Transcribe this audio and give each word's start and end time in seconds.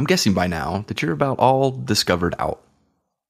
I'm 0.00 0.06
guessing 0.06 0.32
by 0.32 0.46
now 0.46 0.86
that 0.86 1.02
you're 1.02 1.12
about 1.12 1.38
all 1.38 1.70
discovered 1.72 2.34
out. 2.38 2.62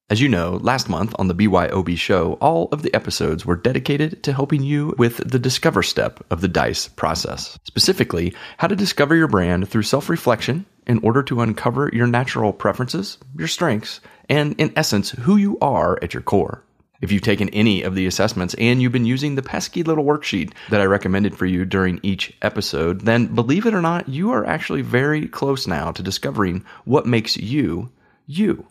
As 0.09 0.21
you 0.21 0.29
know, 0.29 0.51
last 0.61 0.87
month 0.87 1.13
on 1.19 1.27
the 1.27 1.35
BYOB 1.35 1.97
show, 1.97 2.37
all 2.39 2.69
of 2.71 2.81
the 2.81 2.93
episodes 2.93 3.45
were 3.45 3.57
dedicated 3.57 4.23
to 4.23 4.31
helping 4.31 4.63
you 4.63 4.95
with 4.97 5.17
the 5.17 5.37
discover 5.37 5.83
step 5.83 6.25
of 6.31 6.39
the 6.39 6.47
DICE 6.47 6.87
process. 6.87 7.59
Specifically, 7.65 8.33
how 8.57 8.67
to 8.67 8.75
discover 8.77 9.17
your 9.17 9.27
brand 9.27 9.67
through 9.67 9.81
self 9.81 10.07
reflection 10.07 10.65
in 10.87 10.99
order 11.03 11.21
to 11.23 11.41
uncover 11.41 11.89
your 11.91 12.07
natural 12.07 12.53
preferences, 12.53 13.17
your 13.37 13.49
strengths, 13.49 13.99
and 14.29 14.55
in 14.57 14.71
essence, 14.77 15.09
who 15.09 15.35
you 15.35 15.59
are 15.59 15.99
at 16.01 16.13
your 16.13 16.23
core. 16.23 16.63
If 17.01 17.11
you've 17.11 17.23
taken 17.23 17.49
any 17.49 17.81
of 17.81 17.95
the 17.95 18.05
assessments 18.05 18.53
and 18.59 18.81
you've 18.81 18.91
been 18.91 19.05
using 19.05 19.35
the 19.35 19.41
pesky 19.41 19.83
little 19.83 20.05
worksheet 20.05 20.53
that 20.69 20.81
I 20.81 20.85
recommended 20.85 21.35
for 21.35 21.47
you 21.47 21.65
during 21.65 21.99
each 22.03 22.31
episode, 22.41 23.01
then 23.01 23.33
believe 23.33 23.65
it 23.65 23.73
or 23.73 23.81
not, 23.81 24.07
you 24.07 24.31
are 24.31 24.45
actually 24.45 24.83
very 24.83 25.27
close 25.27 25.67
now 25.67 25.91
to 25.91 26.03
discovering 26.03 26.63
what 26.85 27.07
makes 27.07 27.35
you 27.37 27.91
you. 28.27 28.67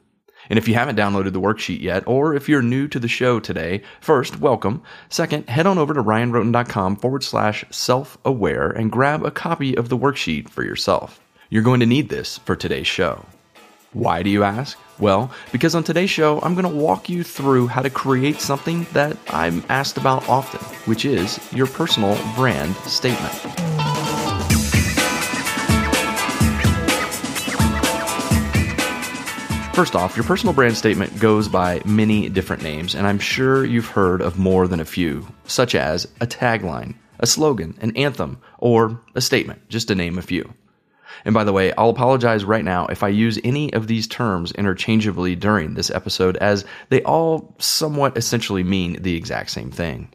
And 0.48 0.58
if 0.58 0.66
you 0.66 0.74
haven't 0.74 0.96
downloaded 0.96 1.32
the 1.32 1.40
worksheet 1.40 1.80
yet, 1.80 2.04
or 2.06 2.34
if 2.34 2.48
you're 2.48 2.62
new 2.62 2.88
to 2.88 2.98
the 2.98 3.08
show 3.08 3.40
today, 3.40 3.82
first, 4.00 4.40
welcome. 4.40 4.82
Second, 5.08 5.48
head 5.48 5.66
on 5.66 5.76
over 5.76 5.92
to 5.92 6.02
ryanrhoten.com 6.02 6.96
forward 6.96 7.22
slash 7.22 7.64
self 7.70 8.16
aware 8.24 8.70
and 8.70 8.90
grab 8.90 9.24
a 9.24 9.30
copy 9.30 9.76
of 9.76 9.88
the 9.88 9.98
worksheet 9.98 10.48
for 10.48 10.64
yourself. 10.64 11.20
You're 11.50 11.62
going 11.62 11.80
to 11.80 11.86
need 11.86 12.08
this 12.08 12.38
for 12.38 12.56
today's 12.56 12.86
show. 12.86 13.26
Why 13.92 14.22
do 14.22 14.30
you 14.30 14.44
ask? 14.44 14.78
Well, 15.00 15.32
because 15.50 15.74
on 15.74 15.82
today's 15.82 16.10
show, 16.10 16.38
I'm 16.42 16.54
going 16.54 16.62
to 16.62 16.70
walk 16.70 17.08
you 17.08 17.24
through 17.24 17.66
how 17.66 17.82
to 17.82 17.90
create 17.90 18.40
something 18.40 18.86
that 18.92 19.16
I'm 19.30 19.64
asked 19.68 19.96
about 19.96 20.28
often, 20.28 20.60
which 20.86 21.04
is 21.04 21.40
your 21.52 21.66
personal 21.66 22.16
brand 22.36 22.76
statement. 22.76 23.32
First 29.74 29.96
off, 29.96 30.16
your 30.16 30.24
personal 30.24 30.54
brand 30.54 30.76
statement 30.76 31.18
goes 31.18 31.48
by 31.48 31.82
many 31.84 32.28
different 32.28 32.62
names, 32.62 32.94
and 32.94 33.08
I'm 33.08 33.18
sure 33.18 33.64
you've 33.64 33.86
heard 33.86 34.22
of 34.22 34.38
more 34.38 34.68
than 34.68 34.78
a 34.78 34.84
few, 34.84 35.26
such 35.46 35.74
as 35.74 36.04
a 36.20 36.28
tagline, 36.28 36.94
a 37.18 37.26
slogan, 37.26 37.76
an 37.80 37.96
anthem, 37.96 38.40
or 38.58 39.00
a 39.16 39.20
statement, 39.20 39.68
just 39.68 39.88
to 39.88 39.96
name 39.96 40.16
a 40.16 40.22
few. 40.22 40.54
And 41.24 41.34
by 41.34 41.44
the 41.44 41.52
way, 41.52 41.72
I'll 41.74 41.90
apologize 41.90 42.44
right 42.44 42.64
now 42.64 42.86
if 42.86 43.02
I 43.02 43.08
use 43.08 43.38
any 43.44 43.72
of 43.72 43.86
these 43.86 44.06
terms 44.06 44.52
interchangeably 44.52 45.36
during 45.36 45.74
this 45.74 45.90
episode, 45.90 46.36
as 46.38 46.64
they 46.88 47.02
all 47.02 47.54
somewhat 47.58 48.16
essentially 48.16 48.64
mean 48.64 49.02
the 49.02 49.16
exact 49.16 49.50
same 49.50 49.70
thing. 49.70 50.12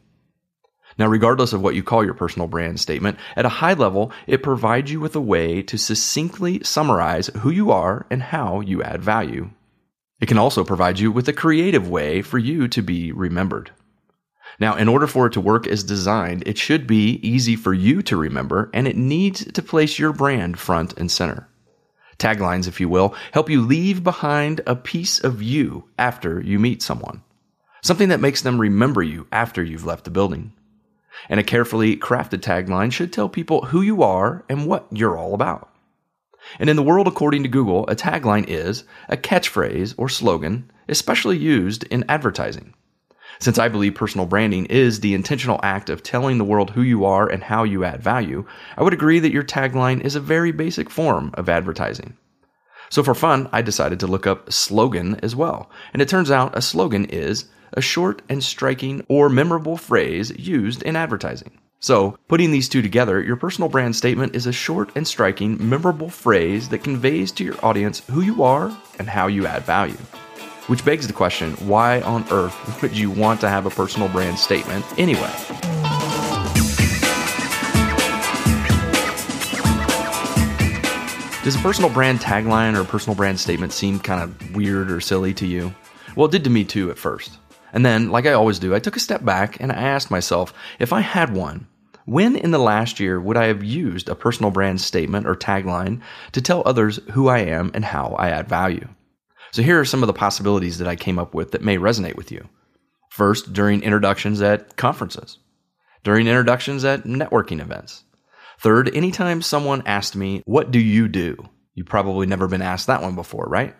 Now, 0.98 1.06
regardless 1.06 1.52
of 1.52 1.60
what 1.60 1.74
you 1.74 1.82
call 1.82 2.04
your 2.04 2.14
personal 2.14 2.48
brand 2.48 2.80
statement, 2.80 3.18
at 3.36 3.44
a 3.44 3.50
high 3.50 3.74
level, 3.74 4.12
it 4.26 4.42
provides 4.42 4.90
you 4.90 4.98
with 4.98 5.14
a 5.14 5.20
way 5.20 5.60
to 5.62 5.76
succinctly 5.76 6.64
summarize 6.64 7.26
who 7.38 7.50
you 7.50 7.70
are 7.70 8.06
and 8.10 8.22
how 8.22 8.60
you 8.60 8.82
add 8.82 9.02
value. 9.02 9.50
It 10.20 10.26
can 10.26 10.38
also 10.38 10.64
provide 10.64 10.98
you 10.98 11.12
with 11.12 11.28
a 11.28 11.34
creative 11.34 11.88
way 11.88 12.22
for 12.22 12.38
you 12.38 12.68
to 12.68 12.82
be 12.82 13.12
remembered. 13.12 13.72
Now, 14.58 14.76
in 14.76 14.88
order 14.88 15.06
for 15.06 15.26
it 15.26 15.32
to 15.34 15.40
work 15.40 15.66
as 15.66 15.84
designed, 15.84 16.42
it 16.46 16.56
should 16.56 16.86
be 16.86 17.20
easy 17.26 17.56
for 17.56 17.74
you 17.74 18.02
to 18.02 18.16
remember 18.16 18.70
and 18.72 18.88
it 18.88 18.96
needs 18.96 19.44
to 19.52 19.62
place 19.62 19.98
your 19.98 20.12
brand 20.12 20.58
front 20.58 20.94
and 20.96 21.10
center. 21.10 21.48
Taglines, 22.18 22.66
if 22.66 22.80
you 22.80 22.88
will, 22.88 23.14
help 23.32 23.50
you 23.50 23.60
leave 23.60 24.02
behind 24.02 24.62
a 24.66 24.74
piece 24.74 25.18
of 25.18 25.42
you 25.42 25.88
after 25.98 26.40
you 26.40 26.58
meet 26.58 26.82
someone. 26.82 27.22
Something 27.82 28.08
that 28.08 28.20
makes 28.20 28.40
them 28.40 28.58
remember 28.58 29.02
you 29.02 29.26
after 29.30 29.62
you've 29.62 29.84
left 29.84 30.04
the 30.04 30.10
building. 30.10 30.52
And 31.28 31.38
a 31.38 31.44
carefully 31.44 31.96
crafted 31.96 32.40
tagline 32.40 32.92
should 32.92 33.12
tell 33.12 33.28
people 33.28 33.66
who 33.66 33.82
you 33.82 34.02
are 34.02 34.44
and 34.48 34.66
what 34.66 34.86
you're 34.90 35.18
all 35.18 35.34
about. 35.34 35.70
And 36.58 36.70
in 36.70 36.76
the 36.76 36.82
world 36.82 37.08
according 37.08 37.42
to 37.42 37.48
Google, 37.48 37.86
a 37.88 37.96
tagline 37.96 38.46
is 38.48 38.84
a 39.08 39.16
catchphrase 39.16 39.94
or 39.98 40.08
slogan, 40.08 40.70
especially 40.88 41.36
used 41.36 41.84
in 41.84 42.04
advertising. 42.08 42.72
Since 43.38 43.58
I 43.58 43.68
believe 43.68 43.94
personal 43.94 44.26
branding 44.26 44.66
is 44.66 45.00
the 45.00 45.14
intentional 45.14 45.60
act 45.62 45.90
of 45.90 46.02
telling 46.02 46.38
the 46.38 46.44
world 46.44 46.70
who 46.70 46.82
you 46.82 47.04
are 47.04 47.28
and 47.28 47.42
how 47.42 47.64
you 47.64 47.84
add 47.84 48.02
value, 48.02 48.46
I 48.76 48.82
would 48.82 48.94
agree 48.94 49.18
that 49.18 49.32
your 49.32 49.44
tagline 49.44 50.00
is 50.00 50.16
a 50.16 50.20
very 50.20 50.52
basic 50.52 50.90
form 50.90 51.30
of 51.34 51.48
advertising. 51.48 52.16
So 52.88 53.02
for 53.02 53.14
fun, 53.14 53.48
I 53.52 53.62
decided 53.62 54.00
to 54.00 54.06
look 54.06 54.26
up 54.26 54.52
slogan 54.52 55.18
as 55.22 55.34
well. 55.34 55.70
And 55.92 56.00
it 56.00 56.08
turns 56.08 56.30
out 56.30 56.56
a 56.56 56.62
slogan 56.62 57.04
is 57.06 57.46
a 57.72 57.80
short 57.80 58.22
and 58.28 58.42
striking 58.42 59.04
or 59.08 59.28
memorable 59.28 59.76
phrase 59.76 60.30
used 60.38 60.82
in 60.82 60.96
advertising. 60.96 61.58
So, 61.78 62.18
putting 62.26 62.52
these 62.52 62.70
two 62.70 62.80
together, 62.80 63.22
your 63.22 63.36
personal 63.36 63.68
brand 63.68 63.94
statement 63.94 64.34
is 64.34 64.46
a 64.46 64.52
short 64.52 64.90
and 64.96 65.06
striking, 65.06 65.68
memorable 65.68 66.08
phrase 66.08 66.70
that 66.70 66.82
conveys 66.82 67.30
to 67.32 67.44
your 67.44 67.62
audience 67.64 68.02
who 68.10 68.22
you 68.22 68.42
are 68.42 68.74
and 68.98 69.08
how 69.08 69.26
you 69.26 69.46
add 69.46 69.64
value. 69.64 69.98
Which 70.66 70.84
begs 70.84 71.06
the 71.06 71.12
question 71.12 71.52
why 71.68 72.00
on 72.00 72.26
earth 72.32 72.82
would 72.82 72.96
you 72.96 73.08
want 73.08 73.40
to 73.42 73.48
have 73.48 73.66
a 73.66 73.70
personal 73.70 74.08
brand 74.08 74.36
statement 74.36 74.84
anyway? 74.98 75.30
Does 81.44 81.54
a 81.54 81.60
personal 81.60 81.88
brand 81.88 82.18
tagline 82.18 82.76
or 82.76 82.82
personal 82.82 83.14
brand 83.14 83.38
statement 83.38 83.72
seem 83.72 84.00
kind 84.00 84.20
of 84.20 84.56
weird 84.56 84.90
or 84.90 85.00
silly 85.00 85.32
to 85.34 85.46
you? 85.46 85.72
Well, 86.16 86.26
it 86.26 86.32
did 86.32 86.42
to 86.42 86.50
me 86.50 86.64
too 86.64 86.90
at 86.90 86.98
first. 86.98 87.38
And 87.72 87.86
then, 87.86 88.10
like 88.10 88.26
I 88.26 88.32
always 88.32 88.58
do, 88.58 88.74
I 88.74 88.80
took 88.80 88.96
a 88.96 89.00
step 89.00 89.24
back 89.24 89.60
and 89.60 89.70
I 89.70 89.76
asked 89.76 90.10
myself 90.10 90.52
if 90.80 90.92
I 90.92 91.00
had 91.00 91.32
one, 91.32 91.68
when 92.06 92.34
in 92.34 92.50
the 92.50 92.58
last 92.58 92.98
year 92.98 93.20
would 93.20 93.36
I 93.36 93.44
have 93.44 93.62
used 93.62 94.08
a 94.08 94.16
personal 94.16 94.50
brand 94.50 94.80
statement 94.80 95.28
or 95.28 95.36
tagline 95.36 96.00
to 96.32 96.42
tell 96.42 96.64
others 96.66 96.98
who 97.12 97.28
I 97.28 97.38
am 97.38 97.70
and 97.72 97.84
how 97.84 98.16
I 98.18 98.30
add 98.30 98.48
value? 98.48 98.88
So 99.52 99.62
here 99.62 99.80
are 99.80 99.84
some 99.84 100.02
of 100.02 100.06
the 100.06 100.12
possibilities 100.12 100.78
that 100.78 100.88
I 100.88 100.96
came 100.96 101.18
up 101.18 101.34
with 101.34 101.52
that 101.52 101.62
may 101.62 101.78
resonate 101.78 102.16
with 102.16 102.30
you. 102.30 102.48
First, 103.10 103.52
during 103.52 103.82
introductions 103.82 104.42
at 104.42 104.76
conferences, 104.76 105.38
during 106.04 106.26
introductions 106.26 106.84
at 106.84 107.04
networking 107.04 107.60
events. 107.60 108.04
Third, 108.58 108.94
anytime 108.94 109.42
someone 109.42 109.82
asked 109.86 110.16
me, 110.16 110.42
What 110.44 110.70
do 110.70 110.78
you 110.78 111.08
do? 111.08 111.36
You've 111.74 111.86
probably 111.86 112.26
never 112.26 112.48
been 112.48 112.62
asked 112.62 112.86
that 112.86 113.02
one 113.02 113.14
before, 113.14 113.46
right? 113.48 113.74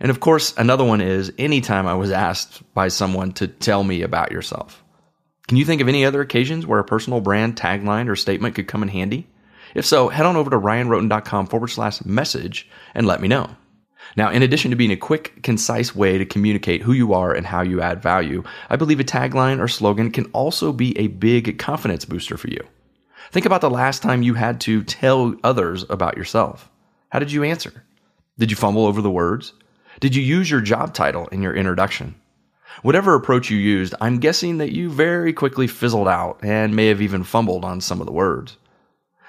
And 0.00 0.10
of 0.10 0.20
course, 0.20 0.54
another 0.56 0.84
one 0.84 1.00
is 1.00 1.32
anytime 1.38 1.86
I 1.86 1.94
was 1.94 2.10
asked 2.10 2.62
by 2.74 2.88
someone 2.88 3.32
to 3.32 3.46
tell 3.48 3.84
me 3.84 4.02
about 4.02 4.32
yourself. 4.32 4.82
Can 5.46 5.58
you 5.58 5.64
think 5.64 5.80
of 5.80 5.88
any 5.88 6.04
other 6.04 6.20
occasions 6.20 6.66
where 6.66 6.80
a 6.80 6.84
personal 6.84 7.20
brand 7.20 7.56
tagline 7.56 8.08
or 8.08 8.16
statement 8.16 8.54
could 8.54 8.66
come 8.66 8.82
in 8.82 8.88
handy? 8.88 9.28
If 9.74 9.84
so, 9.84 10.08
head 10.08 10.26
on 10.26 10.36
over 10.36 10.50
to 10.50 10.58
ryanrhoten.com 10.58 11.46
forward 11.48 11.68
slash 11.68 12.04
message 12.04 12.68
and 12.94 13.06
let 13.06 13.20
me 13.20 13.28
know. 13.28 13.50
Now, 14.16 14.30
in 14.30 14.42
addition 14.42 14.70
to 14.70 14.76
being 14.76 14.92
a 14.92 14.96
quick, 14.96 15.42
concise 15.42 15.94
way 15.94 16.18
to 16.18 16.24
communicate 16.24 16.82
who 16.82 16.92
you 16.92 17.12
are 17.14 17.32
and 17.32 17.46
how 17.46 17.62
you 17.62 17.80
add 17.80 18.02
value, 18.02 18.44
I 18.70 18.76
believe 18.76 19.00
a 19.00 19.04
tagline 19.04 19.60
or 19.60 19.66
slogan 19.66 20.10
can 20.10 20.26
also 20.26 20.72
be 20.72 20.96
a 20.96 21.08
big 21.08 21.58
confidence 21.58 22.04
booster 22.04 22.36
for 22.36 22.48
you. 22.48 22.60
Think 23.32 23.46
about 23.46 23.60
the 23.60 23.70
last 23.70 24.02
time 24.02 24.22
you 24.22 24.34
had 24.34 24.60
to 24.62 24.84
tell 24.84 25.34
others 25.42 25.84
about 25.90 26.16
yourself. 26.16 26.70
How 27.08 27.18
did 27.18 27.32
you 27.32 27.42
answer? 27.42 27.84
Did 28.38 28.50
you 28.50 28.56
fumble 28.56 28.86
over 28.86 29.02
the 29.02 29.10
words? 29.10 29.52
Did 30.00 30.14
you 30.14 30.22
use 30.22 30.50
your 30.50 30.60
job 30.60 30.94
title 30.94 31.26
in 31.28 31.42
your 31.42 31.54
introduction? 31.54 32.14
Whatever 32.82 33.14
approach 33.14 33.50
you 33.50 33.58
used, 33.58 33.94
I'm 34.00 34.18
guessing 34.18 34.58
that 34.58 34.72
you 34.72 34.90
very 34.90 35.32
quickly 35.32 35.66
fizzled 35.66 36.08
out 36.08 36.40
and 36.42 36.74
may 36.74 36.86
have 36.86 37.00
even 37.00 37.22
fumbled 37.22 37.64
on 37.64 37.80
some 37.80 38.00
of 38.00 38.06
the 38.06 38.12
words. 38.12 38.56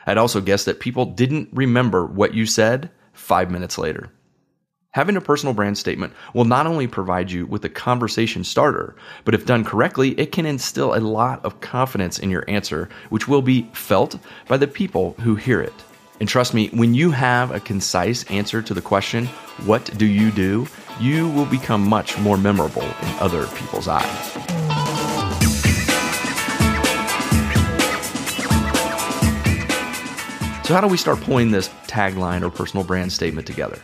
I'd 0.07 0.17
also 0.17 0.41
guess 0.41 0.65
that 0.65 0.79
people 0.79 1.05
didn't 1.05 1.49
remember 1.51 2.05
what 2.05 2.33
you 2.33 2.45
said 2.45 2.91
five 3.13 3.49
minutes 3.49 3.77
later. 3.77 4.11
Having 4.95 5.17
a 5.17 5.21
personal 5.21 5.53
brand 5.53 5.77
statement 5.77 6.13
will 6.33 6.45
not 6.45 6.65
only 6.65 6.87
provide 6.87 7.29
you 7.29 7.45
with 7.47 7.65
a 7.65 7.69
conversation 7.69 8.45
starter, 8.45 8.95
but 9.25 9.33
if 9.33 9.45
done 9.45 9.65
correctly, 9.65 10.11
it 10.11 10.31
can 10.31 10.45
instill 10.45 10.95
a 10.95 11.03
lot 11.03 11.43
of 11.43 11.59
confidence 11.59 12.17
in 12.17 12.29
your 12.29 12.45
answer, 12.49 12.87
which 13.09 13.27
will 13.27 13.41
be 13.41 13.63
felt 13.73 14.17
by 14.47 14.55
the 14.55 14.69
people 14.69 15.11
who 15.19 15.35
hear 15.35 15.59
it. 15.59 15.73
And 16.21 16.29
trust 16.29 16.53
me, 16.53 16.69
when 16.69 16.93
you 16.93 17.11
have 17.11 17.51
a 17.51 17.59
concise 17.59 18.23
answer 18.31 18.61
to 18.61 18.73
the 18.73 18.81
question, 18.81 19.25
What 19.65 19.83
do 19.97 20.05
you 20.05 20.31
do? 20.31 20.65
you 20.97 21.27
will 21.31 21.45
become 21.45 21.85
much 21.85 22.17
more 22.19 22.37
memorable 22.37 22.81
in 22.81 23.19
other 23.19 23.47
people's 23.47 23.89
eyes. 23.89 24.31
So, 30.63 30.73
how 30.73 30.79
do 30.79 30.87
we 30.87 30.95
start 30.95 31.19
pulling 31.19 31.51
this 31.51 31.67
tagline 31.85 32.43
or 32.43 32.49
personal 32.49 32.85
brand 32.85 33.11
statement 33.11 33.45
together? 33.45 33.77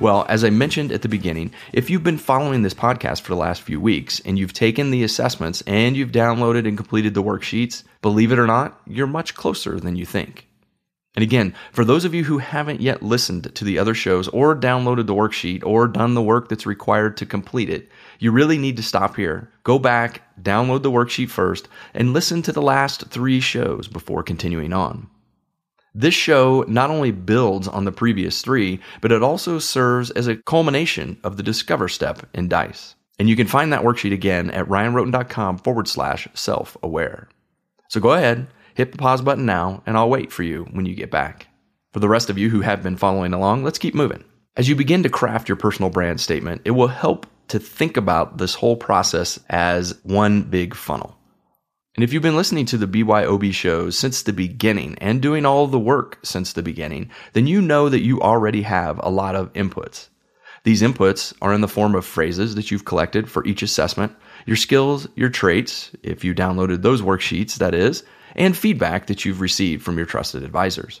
Well, 0.00 0.26
as 0.28 0.42
I 0.42 0.50
mentioned 0.50 0.90
at 0.90 1.02
the 1.02 1.08
beginning, 1.08 1.52
if 1.72 1.88
you've 1.88 2.02
been 2.02 2.18
following 2.18 2.62
this 2.62 2.74
podcast 2.74 3.20
for 3.20 3.28
the 3.28 3.40
last 3.40 3.62
few 3.62 3.80
weeks 3.80 4.20
and 4.20 4.38
you've 4.38 4.52
taken 4.52 4.90
the 4.90 5.04
assessments 5.04 5.62
and 5.66 5.96
you've 5.96 6.10
downloaded 6.10 6.66
and 6.66 6.76
completed 6.76 7.14
the 7.14 7.22
worksheets, 7.22 7.84
believe 8.02 8.32
it 8.32 8.38
or 8.38 8.46
not, 8.46 8.80
you're 8.86 9.06
much 9.06 9.34
closer 9.34 9.78
than 9.78 9.94
you 9.94 10.04
think. 10.04 10.48
And 11.14 11.22
again, 11.22 11.54
for 11.72 11.84
those 11.84 12.04
of 12.04 12.12
you 12.12 12.24
who 12.24 12.38
haven't 12.38 12.80
yet 12.80 13.04
listened 13.04 13.54
to 13.54 13.64
the 13.64 13.78
other 13.78 13.94
shows 13.94 14.26
or 14.28 14.56
downloaded 14.56 15.06
the 15.06 15.14
worksheet 15.14 15.64
or 15.64 15.86
done 15.86 16.14
the 16.14 16.22
work 16.22 16.48
that's 16.48 16.66
required 16.66 17.16
to 17.18 17.26
complete 17.26 17.70
it, 17.70 17.88
you 18.18 18.32
really 18.32 18.58
need 18.58 18.76
to 18.78 18.82
stop 18.82 19.14
here. 19.14 19.48
Go 19.62 19.78
back, 19.78 20.22
download 20.42 20.82
the 20.82 20.90
worksheet 20.90 21.30
first, 21.30 21.68
and 21.94 22.12
listen 22.12 22.42
to 22.42 22.52
the 22.52 22.62
last 22.62 23.06
three 23.10 23.38
shows 23.38 23.86
before 23.86 24.24
continuing 24.24 24.72
on. 24.72 25.08
This 25.94 26.14
show 26.14 26.64
not 26.66 26.90
only 26.90 27.12
builds 27.12 27.68
on 27.68 27.84
the 27.84 27.92
previous 27.92 28.42
three, 28.42 28.80
but 29.00 29.12
it 29.12 29.22
also 29.22 29.60
serves 29.60 30.10
as 30.10 30.26
a 30.26 30.36
culmination 30.36 31.18
of 31.22 31.36
the 31.36 31.42
Discover 31.42 31.88
step 31.88 32.26
in 32.34 32.48
DICE. 32.48 32.96
And 33.20 33.28
you 33.28 33.36
can 33.36 33.46
find 33.46 33.72
that 33.72 33.82
worksheet 33.82 34.12
again 34.12 34.50
at 34.50 34.66
ryanrhoten.com 34.66 35.58
forward 35.58 35.86
slash 35.86 36.26
self 36.34 36.76
aware. 36.82 37.28
So 37.88 38.00
go 38.00 38.12
ahead, 38.12 38.48
hit 38.74 38.90
the 38.90 38.98
pause 38.98 39.22
button 39.22 39.46
now, 39.46 39.84
and 39.86 39.96
I'll 39.96 40.10
wait 40.10 40.32
for 40.32 40.42
you 40.42 40.64
when 40.72 40.84
you 40.84 40.96
get 40.96 41.12
back. 41.12 41.46
For 41.92 42.00
the 42.00 42.08
rest 42.08 42.28
of 42.28 42.38
you 42.38 42.50
who 42.50 42.60
have 42.62 42.82
been 42.82 42.96
following 42.96 43.32
along, 43.32 43.62
let's 43.62 43.78
keep 43.78 43.94
moving. 43.94 44.24
As 44.56 44.68
you 44.68 44.74
begin 44.74 45.04
to 45.04 45.08
craft 45.08 45.48
your 45.48 45.56
personal 45.56 45.90
brand 45.90 46.20
statement, 46.20 46.62
it 46.64 46.72
will 46.72 46.88
help 46.88 47.26
to 47.48 47.60
think 47.60 47.96
about 47.96 48.38
this 48.38 48.54
whole 48.54 48.76
process 48.76 49.38
as 49.48 49.96
one 50.02 50.42
big 50.42 50.74
funnel. 50.74 51.16
And 51.94 52.02
if 52.02 52.12
you've 52.12 52.22
been 52.22 52.36
listening 52.36 52.66
to 52.66 52.76
the 52.76 52.88
BYOB 52.88 53.52
shows 53.52 53.96
since 53.96 54.22
the 54.22 54.32
beginning 54.32 54.96
and 55.00 55.22
doing 55.22 55.46
all 55.46 55.68
the 55.68 55.78
work 55.78 56.18
since 56.24 56.52
the 56.52 56.62
beginning, 56.62 57.10
then 57.34 57.46
you 57.46 57.60
know 57.60 57.88
that 57.88 58.02
you 58.02 58.20
already 58.20 58.62
have 58.62 58.98
a 59.02 59.10
lot 59.10 59.36
of 59.36 59.52
inputs. 59.52 60.08
These 60.64 60.82
inputs 60.82 61.34
are 61.40 61.52
in 61.52 61.60
the 61.60 61.68
form 61.68 61.94
of 61.94 62.04
phrases 62.04 62.56
that 62.56 62.70
you've 62.70 62.84
collected 62.84 63.30
for 63.30 63.44
each 63.46 63.62
assessment, 63.62 64.12
your 64.44 64.56
skills, 64.56 65.06
your 65.14 65.28
traits, 65.28 65.92
if 66.02 66.24
you 66.24 66.34
downloaded 66.34 66.82
those 66.82 67.02
worksheets, 67.02 67.56
that 67.58 67.74
is, 67.74 68.02
and 68.34 68.56
feedback 68.56 69.06
that 69.06 69.24
you've 69.24 69.40
received 69.40 69.84
from 69.84 69.96
your 69.96 70.06
trusted 70.06 70.42
advisors. 70.42 71.00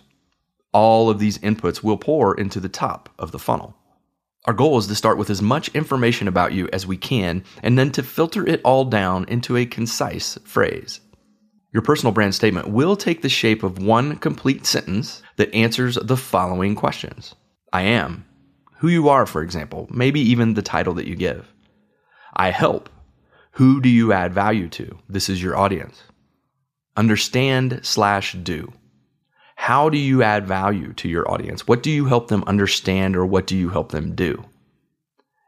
All 0.72 1.10
of 1.10 1.18
these 1.18 1.38
inputs 1.38 1.82
will 1.82 1.96
pour 1.96 2.38
into 2.38 2.60
the 2.60 2.68
top 2.68 3.08
of 3.18 3.32
the 3.32 3.38
funnel. 3.38 3.76
Our 4.46 4.52
goal 4.52 4.76
is 4.76 4.86
to 4.88 4.94
start 4.94 5.16
with 5.16 5.30
as 5.30 5.40
much 5.40 5.68
information 5.70 6.28
about 6.28 6.52
you 6.52 6.68
as 6.72 6.86
we 6.86 6.98
can 6.98 7.44
and 7.62 7.78
then 7.78 7.90
to 7.92 8.02
filter 8.02 8.46
it 8.46 8.60
all 8.62 8.84
down 8.84 9.24
into 9.28 9.56
a 9.56 9.64
concise 9.64 10.38
phrase. 10.44 11.00
Your 11.72 11.82
personal 11.82 12.12
brand 12.12 12.34
statement 12.34 12.68
will 12.68 12.94
take 12.94 13.22
the 13.22 13.28
shape 13.28 13.62
of 13.62 13.82
one 13.82 14.16
complete 14.16 14.66
sentence 14.66 15.22
that 15.36 15.52
answers 15.54 15.96
the 15.96 16.16
following 16.16 16.74
questions 16.74 17.34
I 17.72 17.82
am, 17.82 18.26
who 18.76 18.88
you 18.88 19.08
are, 19.08 19.24
for 19.24 19.42
example, 19.42 19.88
maybe 19.90 20.20
even 20.20 20.54
the 20.54 20.62
title 20.62 20.94
that 20.94 21.08
you 21.08 21.16
give. 21.16 21.52
I 22.36 22.50
help, 22.50 22.90
who 23.52 23.80
do 23.80 23.88
you 23.88 24.12
add 24.12 24.34
value 24.34 24.68
to? 24.70 24.98
This 25.08 25.28
is 25.28 25.42
your 25.42 25.56
audience. 25.56 26.02
Understand 26.96 27.80
slash 27.82 28.34
do. 28.34 28.72
How 29.64 29.88
do 29.88 29.96
you 29.96 30.22
add 30.22 30.46
value 30.46 30.92
to 30.92 31.08
your 31.08 31.26
audience? 31.30 31.66
What 31.66 31.82
do 31.82 31.90
you 31.90 32.04
help 32.04 32.28
them 32.28 32.44
understand 32.46 33.16
or 33.16 33.24
what 33.24 33.46
do 33.46 33.56
you 33.56 33.70
help 33.70 33.92
them 33.92 34.14
do? 34.14 34.44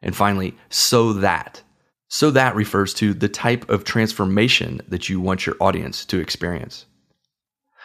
And 0.00 0.16
finally, 0.16 0.56
so 0.70 1.12
that. 1.12 1.62
So 2.08 2.30
that 2.30 2.54
refers 2.54 2.94
to 2.94 3.12
the 3.12 3.28
type 3.28 3.68
of 3.68 3.84
transformation 3.84 4.80
that 4.88 5.10
you 5.10 5.20
want 5.20 5.44
your 5.44 5.56
audience 5.60 6.06
to 6.06 6.18
experience. 6.18 6.86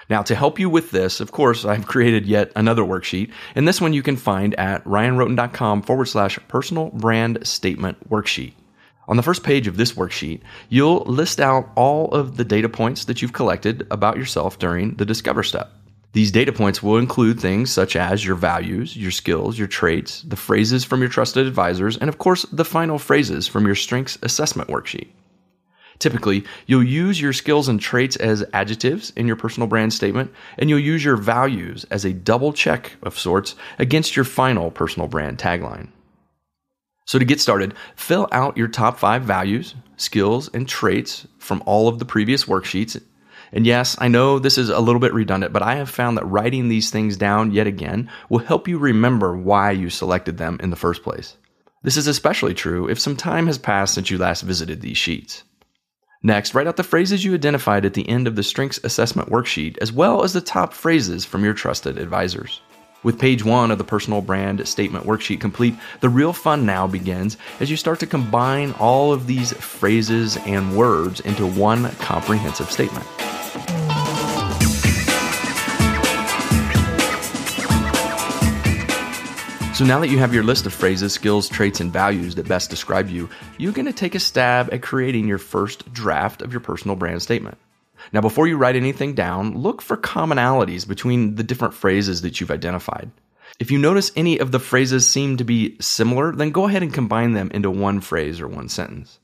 Now, 0.09 0.21
to 0.21 0.33
help 0.33 0.57
you 0.57 0.69
with 0.69 0.91
this, 0.91 1.19
of 1.19 1.33
course, 1.33 1.65
I've 1.65 1.85
created 1.85 2.25
yet 2.25 2.53
another 2.55 2.83
worksheet, 2.83 3.29
and 3.53 3.67
this 3.67 3.81
one 3.81 3.91
you 3.91 4.01
can 4.01 4.15
find 4.15 4.55
at 4.55 4.85
ryanrhoten.com 4.85 5.81
forward 5.81 6.05
slash 6.05 6.39
personal 6.47 6.91
brand 6.91 7.45
statement 7.45 8.09
worksheet. 8.09 8.53
On 9.09 9.17
the 9.17 9.23
first 9.23 9.43
page 9.43 9.67
of 9.67 9.75
this 9.75 9.91
worksheet, 9.91 10.39
you'll 10.69 11.03
list 11.03 11.41
out 11.41 11.69
all 11.75 12.07
of 12.11 12.37
the 12.37 12.45
data 12.45 12.69
points 12.69 13.03
that 13.03 13.21
you've 13.21 13.33
collected 13.33 13.85
about 13.91 14.15
yourself 14.15 14.59
during 14.59 14.95
the 14.95 15.05
Discover 15.05 15.43
step. 15.43 15.73
These 16.13 16.31
data 16.31 16.51
points 16.51 16.83
will 16.83 16.97
include 16.97 17.39
things 17.39 17.71
such 17.71 17.95
as 17.95 18.25
your 18.25 18.35
values, 18.35 18.97
your 18.97 19.11
skills, 19.11 19.57
your 19.57 19.67
traits, 19.67 20.21
the 20.23 20.35
phrases 20.35 20.83
from 20.83 20.99
your 20.99 21.09
trusted 21.09 21.47
advisors, 21.47 21.97
and 21.97 22.09
of 22.09 22.17
course, 22.17 22.43
the 22.51 22.65
final 22.65 22.99
phrases 22.99 23.47
from 23.47 23.65
your 23.65 23.75
strengths 23.75 24.17
assessment 24.21 24.69
worksheet. 24.69 25.07
Typically, 25.99 26.43
you'll 26.65 26.83
use 26.83 27.21
your 27.21 27.31
skills 27.31 27.69
and 27.69 27.79
traits 27.79 28.15
as 28.17 28.43
adjectives 28.53 29.13
in 29.15 29.27
your 29.27 29.35
personal 29.35 29.67
brand 29.67 29.93
statement, 29.93 30.31
and 30.57 30.69
you'll 30.69 30.79
use 30.79 31.05
your 31.05 31.15
values 31.15 31.85
as 31.91 32.03
a 32.03 32.11
double 32.11 32.51
check 32.51 32.93
of 33.03 33.17
sorts 33.17 33.55
against 33.79 34.15
your 34.15 34.25
final 34.25 34.71
personal 34.71 35.07
brand 35.07 35.37
tagline. 35.37 35.89
So, 37.05 37.19
to 37.19 37.25
get 37.25 37.39
started, 37.39 37.73
fill 37.95 38.27
out 38.31 38.57
your 38.57 38.67
top 38.67 38.97
five 38.97 39.23
values, 39.23 39.75
skills, 39.95 40.49
and 40.53 40.67
traits 40.67 41.27
from 41.37 41.63
all 41.65 41.87
of 41.87 41.99
the 41.99 42.05
previous 42.05 42.45
worksheets 42.45 43.01
and 43.51 43.65
yes, 43.65 43.95
I 43.99 44.07
know 44.07 44.39
this 44.39 44.57
is 44.57 44.69
a 44.69 44.79
little 44.79 44.99
bit 44.99 45.13
redundant, 45.13 45.51
but 45.51 45.61
I 45.61 45.75
have 45.75 45.89
found 45.89 46.17
that 46.17 46.25
writing 46.25 46.69
these 46.69 46.89
things 46.89 47.17
down 47.17 47.51
yet 47.51 47.67
again 47.67 48.09
will 48.29 48.39
help 48.39 48.67
you 48.67 48.77
remember 48.77 49.35
why 49.35 49.71
you 49.71 49.89
selected 49.89 50.37
them 50.37 50.57
in 50.61 50.69
the 50.69 50.75
first 50.75 51.03
place. 51.03 51.37
This 51.83 51.97
is 51.97 52.07
especially 52.07 52.53
true 52.53 52.87
if 52.87 52.99
some 52.99 53.15
time 53.15 53.47
has 53.47 53.57
passed 53.57 53.95
since 53.95 54.09
you 54.09 54.17
last 54.17 54.41
visited 54.41 54.81
these 54.81 54.97
sheets. 54.97 55.43
Next, 56.23 56.53
write 56.53 56.67
out 56.67 56.77
the 56.77 56.83
phrases 56.83 57.25
you 57.25 57.33
identified 57.33 57.83
at 57.83 57.95
the 57.95 58.07
end 58.07 58.27
of 58.27 58.35
the 58.35 58.43
Strengths 58.43 58.79
Assessment 58.83 59.29
worksheet, 59.29 59.77
as 59.81 59.91
well 59.91 60.23
as 60.23 60.33
the 60.33 60.41
top 60.41 60.71
phrases 60.71 61.25
from 61.25 61.43
your 61.43 61.55
trusted 61.55 61.97
advisors. 61.97 62.61
With 63.03 63.17
page 63.17 63.43
one 63.43 63.71
of 63.71 63.79
the 63.79 63.83
personal 63.83 64.21
brand 64.21 64.67
statement 64.67 65.07
worksheet 65.07 65.41
complete, 65.41 65.75
the 66.01 66.09
real 66.09 66.33
fun 66.33 66.67
now 66.67 66.85
begins 66.85 67.35
as 67.59 67.71
you 67.71 67.77
start 67.77 67.99
to 68.01 68.05
combine 68.05 68.73
all 68.73 69.11
of 69.11 69.25
these 69.25 69.53
phrases 69.53 70.37
and 70.45 70.77
words 70.77 71.19
into 71.19 71.47
one 71.47 71.89
comprehensive 71.95 72.69
statement. 72.69 73.07
So 79.73 79.83
now 79.83 79.99
that 79.99 80.09
you 80.11 80.19
have 80.19 80.31
your 80.31 80.43
list 80.43 80.67
of 80.67 80.73
phrases, 80.73 81.11
skills, 81.11 81.49
traits, 81.49 81.79
and 81.79 81.91
values 81.91 82.35
that 82.35 82.47
best 82.47 82.69
describe 82.69 83.09
you, 83.09 83.31
you're 83.57 83.71
going 83.71 83.87
to 83.87 83.93
take 83.93 84.13
a 84.13 84.19
stab 84.19 84.71
at 84.71 84.83
creating 84.83 85.27
your 85.27 85.39
first 85.39 85.91
draft 85.91 86.43
of 86.43 86.53
your 86.53 86.59
personal 86.59 86.95
brand 86.95 87.23
statement. 87.23 87.57
Now, 88.13 88.21
before 88.21 88.47
you 88.47 88.57
write 88.57 88.75
anything 88.75 89.13
down, 89.13 89.57
look 89.57 89.81
for 89.81 89.97
commonalities 89.97 90.87
between 90.87 91.35
the 91.35 91.43
different 91.43 91.73
phrases 91.73 92.21
that 92.21 92.39
you've 92.39 92.51
identified. 92.51 93.11
If 93.59 93.69
you 93.69 93.77
notice 93.77 94.11
any 94.15 94.37
of 94.39 94.51
the 94.51 94.59
phrases 94.59 95.07
seem 95.07 95.37
to 95.37 95.43
be 95.43 95.77
similar, 95.79 96.31
then 96.31 96.51
go 96.51 96.67
ahead 96.67 96.83
and 96.83 96.93
combine 96.93 97.33
them 97.33 97.51
into 97.53 97.69
one 97.69 98.01
phrase 98.01 98.39
or 98.39 98.47
one 98.47 98.69
sentence. 98.69 99.19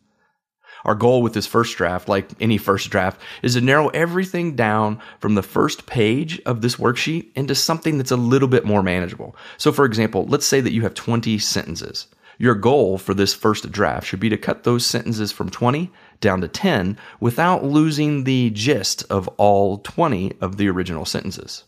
Our 0.85 0.95
goal 0.95 1.21
with 1.21 1.33
this 1.33 1.47
first 1.47 1.75
draft, 1.75 2.07
like 2.07 2.29
any 2.39 2.57
first 2.57 2.89
draft, 2.89 3.19
is 3.41 3.55
to 3.55 3.61
narrow 3.61 3.89
everything 3.89 4.55
down 4.55 5.01
from 5.19 5.35
the 5.35 5.43
first 5.43 5.85
page 5.85 6.39
of 6.45 6.61
this 6.61 6.75
worksheet 6.75 7.31
into 7.35 7.55
something 7.55 7.97
that's 7.97 8.11
a 8.11 8.17
little 8.17 8.47
bit 8.47 8.65
more 8.65 8.83
manageable. 8.83 9.35
So, 9.57 9.71
for 9.71 9.85
example, 9.85 10.25
let's 10.27 10.45
say 10.45 10.61
that 10.61 10.71
you 10.71 10.83
have 10.83 10.93
20 10.93 11.39
sentences. 11.39 12.07
Your 12.37 12.53
goal 12.53 12.97
for 12.97 13.13
this 13.13 13.33
first 13.33 13.71
draft 13.71 14.05
should 14.05 14.19
be 14.19 14.29
to 14.29 14.37
cut 14.37 14.63
those 14.63 14.85
sentences 14.85 15.31
from 15.31 15.49
20 15.49 15.91
down 16.19 16.41
to 16.41 16.47
10 16.47 16.97
without 17.19 17.63
losing 17.63 18.23
the 18.23 18.49
gist 18.51 19.03
of 19.09 19.27
all 19.37 19.77
20 19.79 20.33
of 20.41 20.57
the 20.57 20.69
original 20.69 21.05
sentences. 21.05 21.63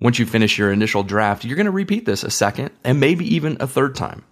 Once 0.00 0.18
you 0.18 0.26
finish 0.26 0.58
your 0.58 0.72
initial 0.72 1.02
draft, 1.02 1.44
you're 1.44 1.56
going 1.56 1.64
to 1.66 1.72
repeat 1.72 2.04
this 2.04 2.22
a 2.22 2.30
second 2.30 2.70
and 2.84 3.00
maybe 3.00 3.24
even 3.34 3.56
a 3.60 3.66
third 3.66 3.94
time. 3.94 4.24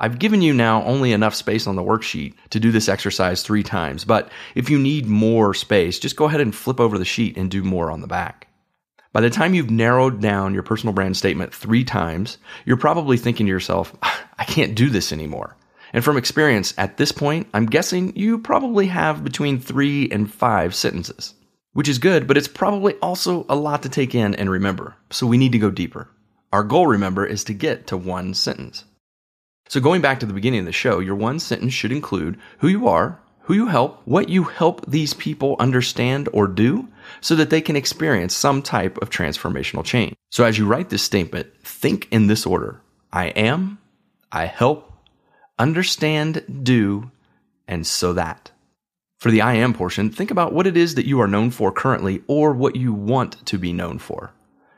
I've 0.00 0.20
given 0.20 0.42
you 0.42 0.54
now 0.54 0.84
only 0.84 1.12
enough 1.12 1.34
space 1.34 1.66
on 1.66 1.74
the 1.74 1.82
worksheet 1.82 2.34
to 2.50 2.60
do 2.60 2.70
this 2.70 2.88
exercise 2.88 3.42
three 3.42 3.64
times, 3.64 4.04
but 4.04 4.30
if 4.54 4.70
you 4.70 4.78
need 4.78 5.06
more 5.06 5.54
space, 5.54 5.98
just 5.98 6.14
go 6.14 6.26
ahead 6.26 6.40
and 6.40 6.54
flip 6.54 6.78
over 6.78 6.98
the 6.98 7.04
sheet 7.04 7.36
and 7.36 7.50
do 7.50 7.64
more 7.64 7.90
on 7.90 8.00
the 8.00 8.06
back. 8.06 8.46
By 9.12 9.22
the 9.22 9.30
time 9.30 9.54
you've 9.54 9.70
narrowed 9.70 10.20
down 10.20 10.54
your 10.54 10.62
personal 10.62 10.92
brand 10.92 11.16
statement 11.16 11.52
three 11.52 11.82
times, 11.82 12.38
you're 12.64 12.76
probably 12.76 13.16
thinking 13.16 13.46
to 13.46 13.50
yourself, 13.50 13.96
I 14.38 14.44
can't 14.44 14.76
do 14.76 14.88
this 14.88 15.12
anymore. 15.12 15.56
And 15.92 16.04
from 16.04 16.16
experience, 16.16 16.74
at 16.76 16.96
this 16.96 17.12
point, 17.12 17.48
I'm 17.54 17.66
guessing 17.66 18.16
you 18.16 18.38
probably 18.38 18.86
have 18.86 19.24
between 19.24 19.58
three 19.58 20.08
and 20.10 20.32
five 20.32 20.74
sentences, 20.74 21.34
which 21.72 21.88
is 21.88 21.98
good, 21.98 22.26
but 22.26 22.36
it's 22.36 22.48
probably 22.48 22.94
also 22.94 23.46
a 23.48 23.56
lot 23.56 23.82
to 23.82 23.88
take 23.88 24.14
in 24.14 24.34
and 24.34 24.50
remember. 24.50 24.96
So 25.10 25.26
we 25.26 25.38
need 25.38 25.52
to 25.52 25.58
go 25.58 25.70
deeper. 25.70 26.08
Our 26.52 26.64
goal, 26.64 26.86
remember, 26.86 27.26
is 27.26 27.44
to 27.44 27.54
get 27.54 27.86
to 27.88 27.96
one 27.96 28.32
sentence. 28.32 28.84
So, 29.68 29.80
going 29.80 30.00
back 30.00 30.18
to 30.20 30.26
the 30.26 30.32
beginning 30.32 30.60
of 30.60 30.66
the 30.66 30.72
show, 30.72 30.98
your 30.98 31.14
one 31.14 31.38
sentence 31.38 31.74
should 31.74 31.92
include 31.92 32.38
who 32.58 32.68
you 32.68 32.88
are, 32.88 33.20
who 33.42 33.52
you 33.52 33.66
help, 33.66 34.00
what 34.06 34.30
you 34.30 34.44
help 34.44 34.84
these 34.86 35.12
people 35.12 35.56
understand 35.58 36.28
or 36.32 36.46
do, 36.46 36.88
so 37.20 37.34
that 37.34 37.50
they 37.50 37.60
can 37.60 37.76
experience 37.76 38.34
some 38.34 38.62
type 38.62 38.96
of 38.98 39.10
transformational 39.10 39.84
change. 39.84 40.14
So, 40.30 40.44
as 40.44 40.56
you 40.56 40.66
write 40.66 40.88
this 40.88 41.02
statement, 41.02 41.48
think 41.62 42.08
in 42.10 42.28
this 42.28 42.46
order 42.46 42.80
I 43.12 43.26
am, 43.26 43.78
I 44.32 44.46
help, 44.46 44.90
understand, 45.58 46.44
do, 46.62 47.10
and 47.66 47.86
so 47.86 48.12
that. 48.14 48.50
For 49.18 49.30
the 49.30 49.40
I 49.40 49.54
am 49.54 49.74
portion, 49.74 50.10
think 50.10 50.30
about 50.30 50.52
what 50.52 50.66
it 50.66 50.76
is 50.76 50.94
that 50.94 51.06
you 51.06 51.20
are 51.20 51.26
known 51.26 51.50
for 51.50 51.72
currently 51.72 52.22
or 52.28 52.52
what 52.52 52.76
you 52.76 52.92
want 52.92 53.44
to 53.46 53.58
be 53.58 53.72
known 53.72 53.98
for. 53.98 54.32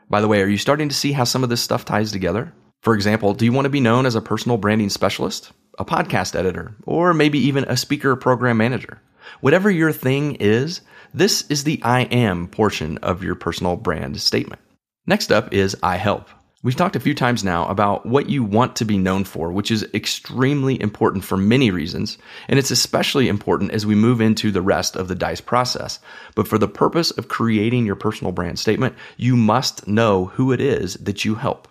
By 0.09 0.19
the 0.19 0.27
way, 0.27 0.41
are 0.41 0.47
you 0.47 0.57
starting 0.57 0.89
to 0.89 0.95
see 0.95 1.11
how 1.11 1.23
some 1.23 1.43
of 1.43 1.49
this 1.49 1.61
stuff 1.61 1.85
ties 1.85 2.11
together? 2.11 2.51
For 2.81 2.95
example, 2.95 3.35
do 3.35 3.45
you 3.45 3.53
want 3.53 3.65
to 3.65 3.69
be 3.69 3.79
known 3.79 4.07
as 4.07 4.15
a 4.15 4.21
personal 4.21 4.57
branding 4.57 4.89
specialist, 4.89 5.51
a 5.77 5.85
podcast 5.85 6.35
editor, 6.35 6.75
or 6.85 7.13
maybe 7.13 7.37
even 7.37 7.65
a 7.65 7.77
speaker 7.77 8.15
program 8.15 8.57
manager? 8.57 8.99
Whatever 9.41 9.69
your 9.69 9.91
thing 9.91 10.35
is, 10.39 10.81
this 11.13 11.45
is 11.49 11.63
the 11.63 11.79
I 11.83 12.01
am 12.05 12.47
portion 12.47 12.97
of 12.99 13.23
your 13.23 13.35
personal 13.35 13.75
brand 13.75 14.19
statement. 14.19 14.61
Next 15.05 15.31
up 15.31 15.53
is 15.53 15.77
I 15.83 15.97
help. 15.97 16.29
We've 16.63 16.75
talked 16.75 16.95
a 16.95 16.99
few 16.99 17.15
times 17.15 17.43
now 17.43 17.67
about 17.69 18.05
what 18.05 18.29
you 18.29 18.43
want 18.43 18.75
to 18.75 18.85
be 18.85 18.99
known 18.99 19.23
for, 19.23 19.51
which 19.51 19.71
is 19.71 19.87
extremely 19.95 20.79
important 20.79 21.23
for 21.23 21.35
many 21.35 21.71
reasons, 21.71 22.19
and 22.47 22.59
it's 22.59 22.69
especially 22.69 23.27
important 23.27 23.71
as 23.71 23.87
we 23.87 23.95
move 23.95 24.21
into 24.21 24.51
the 24.51 24.61
rest 24.61 24.95
of 24.95 25.07
the 25.07 25.15
DICE 25.15 25.41
process. 25.41 25.99
But 26.35 26.47
for 26.47 26.59
the 26.59 26.67
purpose 26.67 27.09
of 27.09 27.29
creating 27.29 27.87
your 27.87 27.95
personal 27.95 28.31
brand 28.31 28.59
statement, 28.59 28.95
you 29.17 29.35
must 29.35 29.87
know 29.87 30.25
who 30.25 30.51
it 30.51 30.61
is 30.61 30.93
that 30.95 31.25
you 31.25 31.33
help. 31.33 31.67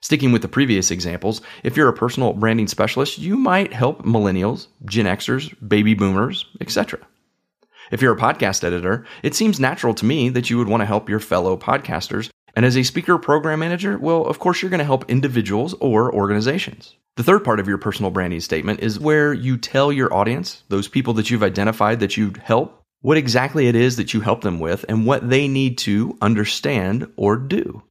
Sticking 0.00 0.32
with 0.32 0.40
the 0.40 0.48
previous 0.48 0.90
examples, 0.90 1.42
if 1.62 1.76
you're 1.76 1.88
a 1.88 1.92
personal 1.92 2.32
branding 2.32 2.68
specialist, 2.68 3.18
you 3.18 3.36
might 3.36 3.74
help 3.74 4.02
millennials, 4.02 4.68
Gen 4.86 5.04
Xers, 5.04 5.54
baby 5.68 5.92
boomers, 5.92 6.46
etc. 6.62 7.00
If 7.90 8.00
you're 8.00 8.14
a 8.14 8.18
podcast 8.18 8.64
editor, 8.64 9.04
it 9.22 9.34
seems 9.34 9.60
natural 9.60 9.92
to 9.94 10.06
me 10.06 10.30
that 10.30 10.48
you 10.48 10.56
would 10.56 10.68
want 10.68 10.80
to 10.80 10.86
help 10.86 11.10
your 11.10 11.20
fellow 11.20 11.58
podcasters 11.58 12.30
and 12.58 12.66
as 12.66 12.76
a 12.76 12.82
speaker 12.82 13.16
program 13.18 13.60
manager, 13.60 13.96
well, 13.98 14.26
of 14.26 14.40
course, 14.40 14.60
you're 14.60 14.68
going 14.68 14.80
to 14.80 14.84
help 14.84 15.08
individuals 15.08 15.74
or 15.74 16.12
organizations. 16.12 16.96
The 17.14 17.22
third 17.22 17.44
part 17.44 17.60
of 17.60 17.68
your 17.68 17.78
personal 17.78 18.10
branding 18.10 18.40
statement 18.40 18.80
is 18.80 18.98
where 18.98 19.32
you 19.32 19.56
tell 19.56 19.92
your 19.92 20.12
audience, 20.12 20.64
those 20.68 20.88
people 20.88 21.14
that 21.14 21.30
you've 21.30 21.44
identified 21.44 22.00
that 22.00 22.16
you 22.16 22.32
help, 22.42 22.82
what 23.00 23.16
exactly 23.16 23.68
it 23.68 23.76
is 23.76 23.94
that 23.94 24.12
you 24.12 24.22
help 24.22 24.40
them 24.40 24.58
with 24.58 24.84
and 24.88 25.06
what 25.06 25.30
they 25.30 25.46
need 25.46 25.78
to 25.78 26.18
understand 26.20 27.06
or 27.14 27.36
do. 27.36 27.84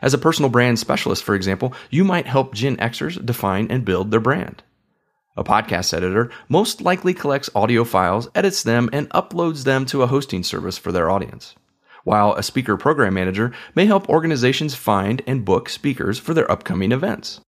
As 0.00 0.12
a 0.12 0.18
personal 0.18 0.50
brand 0.50 0.80
specialist, 0.80 1.22
for 1.22 1.36
example, 1.36 1.72
you 1.88 2.02
might 2.02 2.26
help 2.26 2.52
Gen 2.52 2.76
Xers 2.78 3.24
define 3.24 3.68
and 3.70 3.84
build 3.84 4.10
their 4.10 4.18
brand. 4.18 4.64
A 5.36 5.44
podcast 5.44 5.94
editor 5.94 6.32
most 6.48 6.80
likely 6.80 7.14
collects 7.14 7.48
audio 7.54 7.84
files, 7.84 8.28
edits 8.34 8.64
them, 8.64 8.90
and 8.92 9.08
uploads 9.10 9.62
them 9.62 9.86
to 9.86 10.02
a 10.02 10.08
hosting 10.08 10.42
service 10.42 10.78
for 10.78 10.90
their 10.90 11.08
audience 11.08 11.54
while 12.04 12.34
a 12.34 12.42
speaker 12.42 12.76
program 12.76 13.14
manager 13.14 13.52
may 13.74 13.86
help 13.86 14.08
organizations 14.08 14.74
find 14.74 15.22
and 15.26 15.44
book 15.44 15.68
speakers 15.68 16.18
for 16.18 16.32
their 16.32 16.50
upcoming 16.50 16.92
events. 16.92 17.40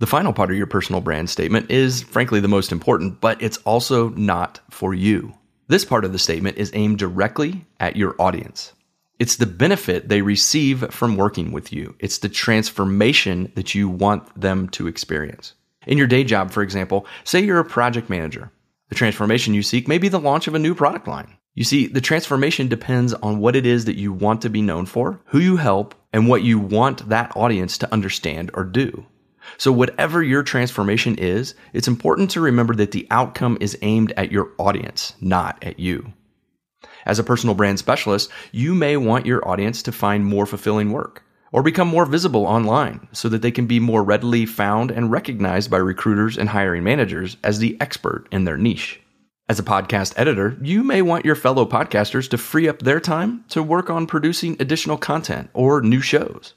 The 0.00 0.06
final 0.06 0.32
part 0.32 0.50
of 0.50 0.56
your 0.56 0.66
personal 0.66 1.02
brand 1.02 1.30
statement 1.30 1.70
is 1.70 2.02
frankly 2.02 2.40
the 2.40 2.48
most 2.48 2.72
important, 2.72 3.20
but 3.20 3.40
it's 3.42 3.58
also 3.58 4.08
not 4.10 4.60
for 4.70 4.94
you. 4.94 5.34
This 5.68 5.84
part 5.84 6.04
of 6.04 6.12
the 6.12 6.18
statement 6.18 6.56
is 6.56 6.72
aimed 6.74 6.98
directly 6.98 7.66
at 7.78 7.96
your 7.96 8.16
audience. 8.18 8.72
It's 9.20 9.36
the 9.36 9.46
benefit 9.46 10.08
they 10.08 10.22
receive 10.22 10.90
from 10.90 11.18
working 11.18 11.52
with 11.52 11.72
you. 11.72 11.94
It's 11.98 12.18
the 12.18 12.30
transformation 12.30 13.52
that 13.54 13.74
you 13.74 13.88
want 13.88 14.40
them 14.40 14.70
to 14.70 14.86
experience. 14.86 15.52
In 15.86 15.98
your 15.98 16.06
day 16.06 16.24
job, 16.24 16.50
for 16.50 16.62
example, 16.62 17.06
say 17.24 17.40
you're 17.40 17.60
a 17.60 17.64
project 17.64 18.08
manager. 18.08 18.50
The 18.88 18.94
transformation 18.94 19.52
you 19.52 19.62
seek 19.62 19.86
may 19.86 19.98
be 19.98 20.08
the 20.08 20.18
launch 20.18 20.48
of 20.48 20.54
a 20.54 20.58
new 20.58 20.74
product 20.74 21.06
line. 21.06 21.36
You 21.54 21.64
see, 21.64 21.88
the 21.88 22.00
transformation 22.00 22.68
depends 22.68 23.12
on 23.14 23.40
what 23.40 23.56
it 23.56 23.66
is 23.66 23.84
that 23.84 23.98
you 23.98 24.12
want 24.12 24.42
to 24.42 24.50
be 24.50 24.62
known 24.62 24.86
for, 24.86 25.20
who 25.26 25.40
you 25.40 25.56
help, 25.56 25.94
and 26.12 26.28
what 26.28 26.42
you 26.42 26.58
want 26.58 27.08
that 27.08 27.36
audience 27.36 27.76
to 27.78 27.92
understand 27.92 28.50
or 28.54 28.64
do. 28.64 29.04
So, 29.58 29.72
whatever 29.72 30.22
your 30.22 30.44
transformation 30.44 31.16
is, 31.16 31.54
it's 31.72 31.88
important 31.88 32.30
to 32.30 32.40
remember 32.40 32.74
that 32.76 32.92
the 32.92 33.06
outcome 33.10 33.58
is 33.60 33.76
aimed 33.82 34.12
at 34.16 34.30
your 34.30 34.52
audience, 34.58 35.14
not 35.20 35.62
at 35.64 35.80
you. 35.80 36.12
As 37.04 37.18
a 37.18 37.24
personal 37.24 37.54
brand 37.54 37.78
specialist, 37.78 38.30
you 38.52 38.74
may 38.74 38.96
want 38.96 39.26
your 39.26 39.46
audience 39.48 39.82
to 39.82 39.92
find 39.92 40.24
more 40.24 40.46
fulfilling 40.46 40.92
work 40.92 41.24
or 41.52 41.62
become 41.62 41.88
more 41.88 42.06
visible 42.06 42.46
online 42.46 43.08
so 43.12 43.28
that 43.28 43.42
they 43.42 43.50
can 43.50 43.66
be 43.66 43.80
more 43.80 44.04
readily 44.04 44.46
found 44.46 44.90
and 44.90 45.10
recognized 45.10 45.70
by 45.70 45.78
recruiters 45.78 46.38
and 46.38 46.48
hiring 46.48 46.84
managers 46.84 47.36
as 47.42 47.58
the 47.58 47.76
expert 47.80 48.28
in 48.30 48.44
their 48.44 48.56
niche. 48.56 49.00
As 49.50 49.58
a 49.58 49.64
podcast 49.64 50.14
editor, 50.16 50.56
you 50.62 50.84
may 50.84 51.02
want 51.02 51.24
your 51.24 51.34
fellow 51.34 51.66
podcasters 51.66 52.30
to 52.30 52.38
free 52.38 52.68
up 52.68 52.78
their 52.78 53.00
time 53.00 53.44
to 53.48 53.64
work 53.64 53.90
on 53.90 54.06
producing 54.06 54.56
additional 54.60 54.96
content 54.96 55.50
or 55.54 55.82
new 55.82 56.00
shows. 56.00 56.54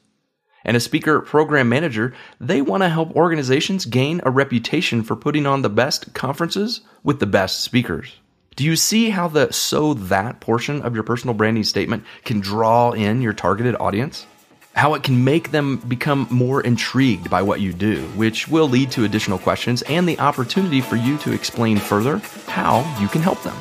And 0.64 0.78
a 0.78 0.80
speaker 0.80 1.20
program 1.20 1.70
manager, 1.70 2.14
they 2.40 2.62
want 2.62 2.84
to 2.84 2.90
help 2.90 3.16
organizations 3.16 3.88
gain 3.88 4.22
a 4.24 4.30
reputation 4.30 5.02
for 5.02 5.16
putting 5.16 5.48
on 5.48 5.64
the 5.64 5.72
best 5.72 6.14
conferences 6.14 6.82
with 7.04 7.20
the 7.20 7.26
best 7.26 7.62
speakers. 7.62 8.20
Do 8.56 8.64
you 8.64 8.76
see 8.76 9.10
how 9.10 9.28
the 9.28 9.52
so 9.52 9.96
that 9.96 10.40
portion 10.40 10.84
of 10.84 10.94
your 10.94 11.04
personal 11.04 11.34
branding 11.34 11.64
statement 11.64 12.04
can 12.26 12.42
draw 12.42 12.92
in 12.92 13.24
your 13.24 13.34
targeted 13.34 13.76
audience? 13.80 14.28
How 14.74 14.96
it 14.96 15.04
can 15.04 15.24
make 15.24 15.52
them 15.52 15.78
become 15.78 16.28
more 16.30 16.62
intrigued 16.62 17.30
by 17.30 17.42
what 17.42 17.62
you 17.62 17.72
do, 17.72 18.02
which 18.16 18.48
will 18.48 18.68
lead 18.68 18.92
to 18.92 19.06
additional 19.06 19.38
questions 19.38 19.82
and 19.84 20.08
the 20.10 20.20
opportunity 20.20 20.82
for 20.82 20.96
you 20.96 21.18
to 21.20 21.32
explain 21.32 21.78
further 21.78 22.18
how 22.48 22.80
you 23.00 23.08
can 23.08 23.22
help 23.22 23.42
them. 23.44 23.56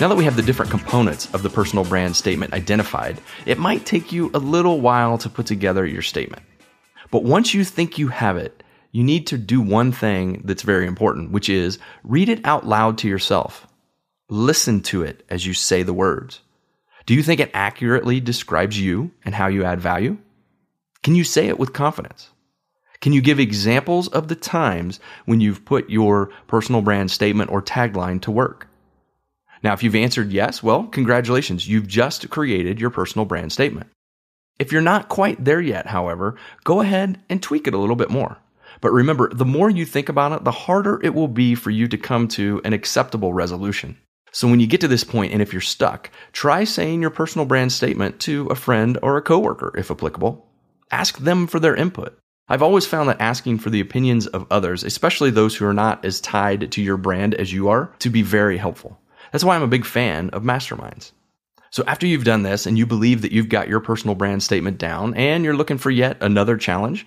Now 0.00 0.08
that 0.08 0.16
we 0.16 0.24
have 0.24 0.34
the 0.34 0.42
different 0.42 0.72
components 0.72 1.32
of 1.32 1.44
the 1.44 1.48
personal 1.48 1.84
brand 1.84 2.16
statement 2.16 2.52
identified, 2.52 3.20
it 3.46 3.58
might 3.58 3.86
take 3.86 4.10
you 4.10 4.30
a 4.34 4.38
little 4.38 4.80
while 4.80 5.16
to 5.18 5.30
put 5.30 5.46
together 5.46 5.86
your 5.86 6.02
statement. 6.02 6.42
But 7.12 7.22
once 7.22 7.54
you 7.54 7.62
think 7.62 7.96
you 7.96 8.08
have 8.08 8.36
it, 8.36 8.64
you 8.90 9.04
need 9.04 9.28
to 9.28 9.38
do 9.38 9.60
one 9.60 9.92
thing 9.92 10.42
that's 10.44 10.62
very 10.62 10.88
important, 10.88 11.30
which 11.30 11.48
is 11.48 11.78
read 12.02 12.28
it 12.28 12.44
out 12.44 12.66
loud 12.66 12.98
to 12.98 13.08
yourself. 13.08 13.68
Listen 14.34 14.80
to 14.80 15.04
it 15.04 15.24
as 15.30 15.46
you 15.46 15.54
say 15.54 15.84
the 15.84 15.94
words. 15.94 16.40
Do 17.06 17.14
you 17.14 17.22
think 17.22 17.38
it 17.38 17.52
accurately 17.54 18.18
describes 18.18 18.76
you 18.80 19.12
and 19.24 19.32
how 19.32 19.46
you 19.46 19.62
add 19.62 19.80
value? 19.80 20.18
Can 21.04 21.14
you 21.14 21.22
say 21.22 21.46
it 21.46 21.56
with 21.56 21.72
confidence? 21.72 22.30
Can 23.00 23.12
you 23.12 23.22
give 23.22 23.38
examples 23.38 24.08
of 24.08 24.26
the 24.26 24.34
times 24.34 24.98
when 25.24 25.40
you've 25.40 25.64
put 25.64 25.88
your 25.88 26.30
personal 26.48 26.82
brand 26.82 27.12
statement 27.12 27.52
or 27.52 27.62
tagline 27.62 28.20
to 28.22 28.32
work? 28.32 28.66
Now, 29.62 29.72
if 29.72 29.84
you've 29.84 29.94
answered 29.94 30.32
yes, 30.32 30.64
well, 30.64 30.88
congratulations. 30.88 31.68
You've 31.68 31.86
just 31.86 32.28
created 32.28 32.80
your 32.80 32.90
personal 32.90 33.26
brand 33.26 33.52
statement. 33.52 33.86
If 34.58 34.72
you're 34.72 34.82
not 34.82 35.08
quite 35.08 35.44
there 35.44 35.60
yet, 35.60 35.86
however, 35.86 36.34
go 36.64 36.80
ahead 36.80 37.20
and 37.28 37.40
tweak 37.40 37.68
it 37.68 37.74
a 37.74 37.78
little 37.78 37.94
bit 37.94 38.10
more. 38.10 38.38
But 38.80 38.90
remember, 38.90 39.32
the 39.32 39.44
more 39.44 39.70
you 39.70 39.84
think 39.84 40.08
about 40.08 40.32
it, 40.32 40.42
the 40.42 40.50
harder 40.50 41.00
it 41.04 41.14
will 41.14 41.28
be 41.28 41.54
for 41.54 41.70
you 41.70 41.86
to 41.86 41.96
come 41.96 42.26
to 42.30 42.60
an 42.64 42.72
acceptable 42.72 43.32
resolution. 43.32 43.96
So 44.34 44.48
when 44.48 44.58
you 44.58 44.66
get 44.66 44.80
to 44.80 44.88
this 44.88 45.04
point 45.04 45.32
and 45.32 45.40
if 45.40 45.52
you're 45.52 45.62
stuck, 45.62 46.10
try 46.32 46.64
saying 46.64 47.00
your 47.00 47.10
personal 47.10 47.46
brand 47.46 47.72
statement 47.72 48.18
to 48.22 48.48
a 48.48 48.56
friend 48.56 48.98
or 49.00 49.16
a 49.16 49.22
coworker 49.22 49.72
if 49.78 49.92
applicable. 49.92 50.44
Ask 50.90 51.18
them 51.18 51.46
for 51.46 51.60
their 51.60 51.76
input. 51.76 52.18
I've 52.48 52.62
always 52.62 52.84
found 52.84 53.08
that 53.08 53.20
asking 53.20 53.60
for 53.60 53.70
the 53.70 53.80
opinions 53.80 54.26
of 54.26 54.48
others, 54.50 54.82
especially 54.82 55.30
those 55.30 55.54
who 55.54 55.64
are 55.66 55.72
not 55.72 56.04
as 56.04 56.20
tied 56.20 56.72
to 56.72 56.82
your 56.82 56.96
brand 56.96 57.34
as 57.34 57.52
you 57.52 57.68
are, 57.68 57.94
to 58.00 58.10
be 58.10 58.22
very 58.22 58.56
helpful. 58.56 58.98
That's 59.30 59.44
why 59.44 59.54
I'm 59.54 59.62
a 59.62 59.68
big 59.68 59.84
fan 59.84 60.30
of 60.30 60.42
masterminds. 60.42 61.12
So 61.70 61.84
after 61.86 62.08
you've 62.08 62.24
done 62.24 62.42
this 62.42 62.66
and 62.66 62.76
you 62.76 62.86
believe 62.86 63.22
that 63.22 63.30
you've 63.30 63.48
got 63.48 63.68
your 63.68 63.78
personal 63.78 64.16
brand 64.16 64.42
statement 64.42 64.78
down 64.78 65.14
and 65.14 65.44
you're 65.44 65.56
looking 65.56 65.78
for 65.78 65.92
yet 65.92 66.16
another 66.20 66.56
challenge, 66.56 67.06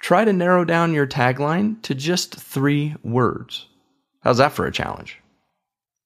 try 0.00 0.24
to 0.24 0.32
narrow 0.32 0.64
down 0.64 0.92
your 0.92 1.06
tagline 1.06 1.80
to 1.82 1.94
just 1.94 2.34
three 2.34 2.96
words. 3.04 3.68
How's 4.22 4.38
that 4.38 4.52
for 4.52 4.66
a 4.66 4.72
challenge? 4.72 5.20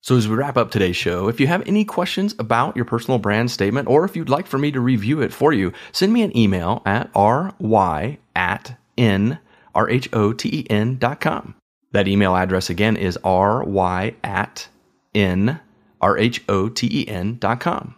So, 0.01 0.17
as 0.17 0.29
we 0.29 0.37
wrap 0.37 0.57
up 0.57 0.71
today's 0.71 0.97
show, 0.97 1.29
if 1.29 1.41
you 1.41 1.49
have 1.49 1.67
any 1.67 1.85
questions 1.85 2.35
about 2.39 2.77
your 2.77 2.85
personal 2.85 3.19
brand 3.19 3.51
statement, 3.51 3.89
or 3.89 4.05
if 4.05 4.15
you'd 4.15 4.29
like 4.29 4.47
for 4.47 4.57
me 4.57 4.71
to 4.71 4.81
review 4.81 5.21
it 5.21 5.33
for 5.33 5.53
you, 5.53 5.73
send 5.91 6.13
me 6.13 6.23
an 6.23 6.37
email 6.37 6.83
at 6.87 7.11
ry 7.15 8.19
at 8.37 8.79
n 8.97 9.41
r 9.75 9.91
h 9.91 10.09
o 10.13 10.33
t 10.33 10.49
e 10.49 10.67
n 10.71 10.99
dot 10.99 11.21
com. 11.21 11.57
That 11.91 12.07
email 12.07 12.37
address 12.37 12.71
again 12.71 12.97
is 12.97 13.19
ry 13.25 14.15
at 14.23 14.69
n 15.17 15.61
r 16.01 16.17
h 16.17 16.45
o 16.49 16.69
t 16.69 16.87
e 16.87 17.09
n 17.09 17.37
dot 17.41 17.59
com. 17.59 17.97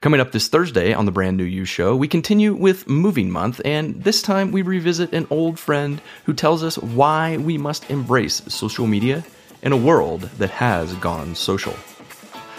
Coming 0.00 0.20
up 0.20 0.32
this 0.32 0.48
Thursday 0.48 0.92
on 0.92 1.06
the 1.06 1.12
Brand 1.12 1.36
New 1.36 1.44
You 1.44 1.64
Show, 1.64 1.94
we 1.94 2.08
continue 2.08 2.54
with 2.54 2.88
Moving 2.88 3.30
Month, 3.30 3.60
and 3.64 4.02
this 4.02 4.22
time 4.22 4.50
we 4.50 4.62
revisit 4.62 5.12
an 5.12 5.28
old 5.30 5.58
friend 5.58 6.00
who 6.24 6.34
tells 6.34 6.64
us 6.64 6.78
why 6.78 7.36
we 7.36 7.56
must 7.58 7.88
embrace 7.90 8.42
social 8.48 8.88
media 8.88 9.24
in 9.62 9.72
a 9.72 9.76
world 9.76 10.22
that 10.38 10.50
has 10.50 10.94
gone 10.96 11.34
social. 11.34 11.74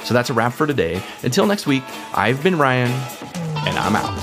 So 0.03 0.13
that's 0.13 0.29
a 0.29 0.33
wrap 0.33 0.53
for 0.53 0.67
today. 0.67 1.01
Until 1.23 1.45
next 1.45 1.67
week, 1.67 1.83
I've 2.13 2.41
been 2.43 2.57
Ryan, 2.57 2.91
and 3.67 3.77
I'm 3.77 3.95
out. 3.95 4.17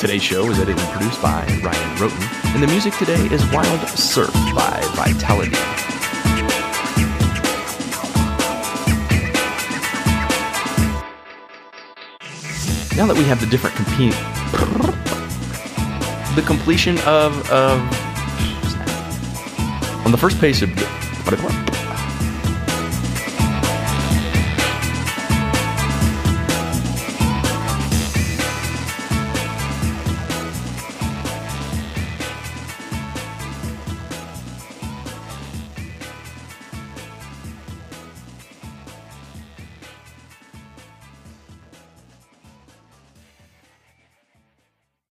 Today's 0.00 0.22
show 0.22 0.48
is 0.50 0.58
edited 0.58 0.78
and 0.78 0.92
produced 0.92 1.20
by 1.22 1.46
Ryan 1.62 1.98
Rhoten, 1.98 2.54
and 2.54 2.62
the 2.62 2.66
music 2.66 2.94
today 2.94 3.26
is 3.26 3.44
Wild 3.50 3.88
Surf 3.88 4.32
by 4.54 4.80
Vitality. 4.94 5.50
Now 12.96 13.06
that 13.06 13.16
we 13.16 13.24
have 13.24 13.40
the 13.40 13.46
different 13.46 13.76
compete, 13.76 14.12
the 16.36 16.42
completion 16.46 16.98
of, 17.00 17.50
of 17.50 18.05
on 20.06 20.12
the 20.12 20.18
first 20.18 20.40
page 20.40 20.62
of 20.62 21.75